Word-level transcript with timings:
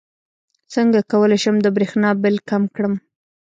څنګه 0.73 0.99
کولی 1.11 1.37
شم 1.43 1.55
د 1.61 1.67
بریښنا 1.75 2.09
بل 2.23 2.35
کم 2.49 2.63
کړم 2.75 2.93